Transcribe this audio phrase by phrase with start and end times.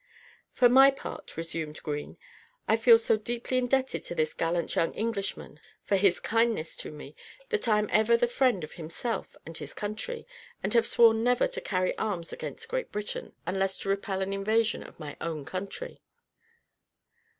[0.51, 2.17] "For my part," resumed Green,
[2.67, 7.15] "I feel so deeply indebted to this gallant young Englishman for his kindness to me,
[7.49, 10.25] that I am for ever the friend of himself and his country,
[10.63, 14.81] and have sworn never to carry arms against Great Britain, unless to repel an invasion
[14.81, 16.01] of my own country."